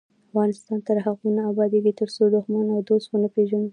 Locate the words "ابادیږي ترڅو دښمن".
1.51-2.65